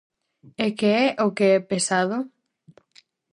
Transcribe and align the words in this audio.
"E 0.65 0.67
que 0.77 0.89
é 1.03 1.05
o 1.25 1.27
que 1.37 1.45
é 1.55 1.57
pesado?". 1.71 2.17